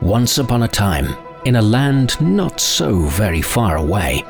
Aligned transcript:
Once 0.00 0.38
upon 0.38 0.62
a 0.62 0.68
time, 0.68 1.16
in 1.44 1.56
a 1.56 1.62
land 1.62 2.20
not 2.20 2.60
so 2.60 3.00
very 3.06 3.42
far 3.42 3.76
away, 3.76 4.22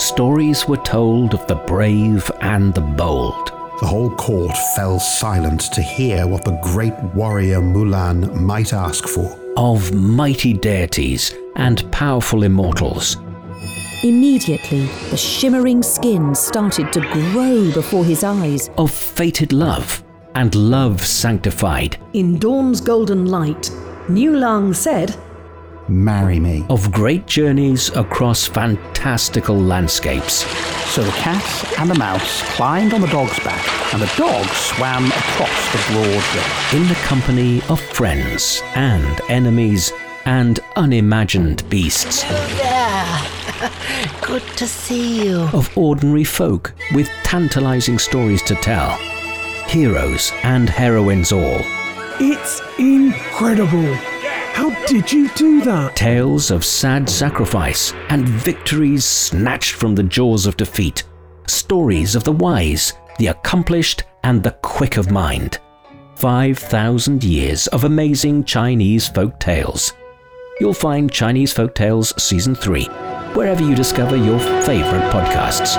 stories 0.00 0.66
were 0.66 0.82
told 0.84 1.34
of 1.34 1.46
the 1.46 1.54
brave 1.66 2.28
and 2.40 2.74
the 2.74 2.80
bold. 2.80 3.52
The 3.80 3.86
whole 3.86 4.10
court 4.10 4.56
fell 4.74 4.98
silent 4.98 5.60
to 5.72 5.80
hear 5.80 6.26
what 6.26 6.44
the 6.44 6.58
great 6.62 6.94
warrior 7.14 7.60
Mulan 7.60 8.34
might 8.34 8.72
ask 8.72 9.06
for. 9.06 9.38
Of 9.56 9.92
mighty 9.92 10.52
deities 10.52 11.32
and 11.54 11.90
powerful 11.92 12.42
immortals. 12.42 13.16
Immediately, 14.04 14.84
the 15.08 15.16
shimmering 15.16 15.82
skin 15.82 16.34
started 16.34 16.92
to 16.92 17.00
grow 17.00 17.72
before 17.72 18.04
his 18.04 18.22
eyes. 18.22 18.68
Of 18.76 18.90
fated 18.90 19.50
love 19.50 20.04
and 20.34 20.54
love 20.54 21.06
sanctified. 21.06 21.96
In 22.12 22.38
dawn's 22.38 22.82
golden 22.82 23.24
light, 23.24 23.70
Niu 24.10 24.36
Lang 24.36 24.74
said, 24.74 25.16
Marry 25.88 26.38
me. 26.38 26.66
Of 26.68 26.92
great 26.92 27.26
journeys 27.26 27.96
across 27.96 28.46
fantastical 28.46 29.56
landscapes. 29.56 30.44
So 30.92 31.02
the 31.02 31.10
cat 31.12 31.78
and 31.78 31.88
the 31.88 31.98
mouse 31.98 32.42
climbed 32.56 32.92
on 32.92 33.00
the 33.00 33.06
dog's 33.06 33.38
back, 33.38 33.94
and 33.94 34.02
the 34.02 34.14
dog 34.18 34.44
swam 34.48 35.06
across 35.06 35.72
the 35.72 35.92
broad 35.94 36.06
river. 36.06 36.76
In 36.76 36.88
the 36.88 37.00
company 37.06 37.62
of 37.70 37.80
friends 37.80 38.62
and 38.74 39.18
enemies 39.30 39.94
and 40.26 40.60
unimagined 40.76 41.66
beasts. 41.70 42.22
There. 43.64 44.10
Good 44.22 44.42
to 44.56 44.66
see 44.66 45.24
you. 45.24 45.40
Of 45.52 45.76
ordinary 45.76 46.24
folk 46.24 46.74
with 46.94 47.08
tantalizing 47.22 47.98
stories 47.98 48.42
to 48.42 48.54
tell. 48.56 48.96
Heroes 49.68 50.32
and 50.42 50.68
heroines 50.68 51.32
all. 51.32 51.60
It's 52.20 52.60
incredible. 52.78 53.94
How 54.52 54.70
did 54.86 55.10
you 55.10 55.28
do 55.30 55.62
that? 55.62 55.96
Tales 55.96 56.50
of 56.50 56.64
sad 56.64 57.08
sacrifice 57.08 57.92
and 58.08 58.28
victories 58.28 59.04
snatched 59.04 59.72
from 59.72 59.94
the 59.94 60.02
jaws 60.02 60.46
of 60.46 60.56
defeat. 60.56 61.04
Stories 61.48 62.14
of 62.14 62.24
the 62.24 62.32
wise, 62.32 62.92
the 63.18 63.28
accomplished, 63.28 64.04
and 64.22 64.42
the 64.42 64.52
quick 64.62 64.96
of 64.96 65.10
mind. 65.10 65.58
5,000 66.16 67.24
years 67.24 67.66
of 67.68 67.84
amazing 67.84 68.44
Chinese 68.44 69.08
folk 69.08 69.40
tales. 69.40 69.92
You'll 70.60 70.72
find 70.72 71.10
Chinese 71.10 71.52
Folk 71.52 71.74
Tales 71.74 72.14
Season 72.22 72.54
3 72.54 72.88
wherever 73.34 73.62
you 73.62 73.74
discover 73.74 74.16
your 74.16 74.38
favorite 74.38 75.10
podcasts. 75.12 75.76